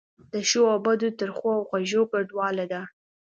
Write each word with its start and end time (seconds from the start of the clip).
د 0.33 0.35
ښو 0.49 0.61
او 0.73 0.79
بدو، 0.85 1.09
ترخو 1.19 1.47
او 1.57 1.63
خوږو 1.69 2.01
ګډوله 2.11 2.65
ده. 2.71 2.81